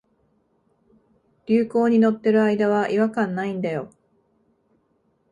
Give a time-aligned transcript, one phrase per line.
[1.45, 3.91] 流行に乗ってる間は違和感ないんだよ